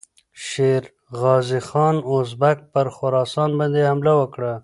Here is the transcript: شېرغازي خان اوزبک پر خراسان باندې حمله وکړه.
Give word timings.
شېرغازي 0.45 1.59
خان 1.67 1.95
اوزبک 2.09 2.57
پر 2.71 2.87
خراسان 2.95 3.49
باندې 3.59 3.81
حمله 3.89 4.13
وکړه. 4.17 4.53